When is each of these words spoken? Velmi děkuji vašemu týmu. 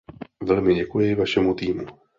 Velmi 0.43 0.75
děkuji 0.75 1.15
vašemu 1.15 1.53
týmu. 1.53 1.85